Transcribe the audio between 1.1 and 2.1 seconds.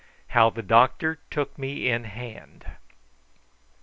TOOK ME IN